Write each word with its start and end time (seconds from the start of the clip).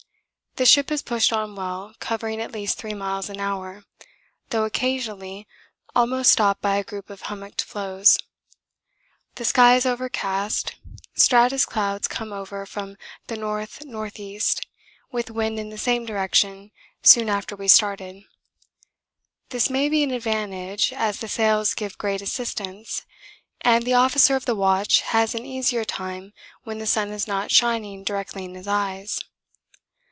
The 0.57 0.65
ship 0.65 0.89
has 0.89 1.01
pushed 1.01 1.31
on 1.31 1.55
well, 1.55 1.95
covering 2.01 2.41
at 2.41 2.51
least 2.51 2.77
3 2.77 2.93
miles 2.93 3.29
an 3.29 3.39
hour, 3.39 3.85
though 4.49 4.65
occasionally 4.65 5.47
almost 5.95 6.29
stopped 6.33 6.61
by 6.61 6.75
a 6.75 6.83
group 6.83 7.09
of 7.09 7.21
hummocked 7.21 7.61
floes. 7.61 8.17
The 9.35 9.45
sky 9.45 9.75
is 9.77 9.85
overcast: 9.85 10.75
stratus 11.15 11.65
clouds 11.65 12.09
come 12.09 12.33
over 12.33 12.65
from 12.65 12.97
the 13.27 13.35
N.N.E. 13.39 14.41
with 15.09 15.31
wind 15.31 15.57
in 15.57 15.69
the 15.69 15.77
same 15.77 16.05
direction 16.05 16.71
soon 17.01 17.29
after 17.29 17.55
we 17.55 17.69
started. 17.69 18.23
This 19.51 19.69
may 19.69 19.87
be 19.87 20.03
an 20.03 20.11
advantage, 20.11 20.91
as 20.91 21.21
the 21.21 21.29
sails 21.29 21.73
give 21.73 21.97
great 21.97 22.21
assistance 22.21 23.05
and 23.61 23.85
the 23.85 23.93
officer 23.93 24.35
of 24.35 24.43
the 24.45 24.55
watch 24.55 24.99
has 24.99 25.33
an 25.33 25.45
easier 25.45 25.85
time 25.85 26.33
when 26.63 26.77
the 26.79 26.85
sun 26.85 27.11
is 27.11 27.25
not 27.25 27.51
shining 27.51 28.03
directly 28.03 28.43
in 28.43 28.53
his 28.55 28.67
eyes. 28.67 29.17